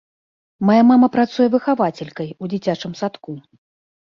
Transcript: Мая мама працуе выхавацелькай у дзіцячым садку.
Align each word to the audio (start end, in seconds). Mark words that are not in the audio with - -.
Мая 0.69 0.77
мама 0.91 1.09
працуе 1.17 1.47
выхавацелькай 1.55 2.33
у 2.33 2.45
дзіцячым 2.55 2.91
садку. 3.03 3.31